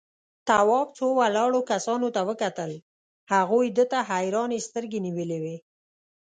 تواب 0.47 0.87
څو 0.97 1.05
ولاړو 1.19 1.59
کسانو 1.71 2.07
ته 2.15 2.21
وکتل، 2.29 2.71
هغوی 3.33 3.67
ده 3.77 3.85
ته 3.91 3.99
حيرانې 4.09 4.59
سترگې 4.67 4.99
نيولې 5.07 5.39
وې. 5.43 5.57